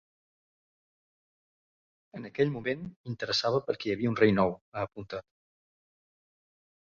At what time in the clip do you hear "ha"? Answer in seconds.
4.77-4.87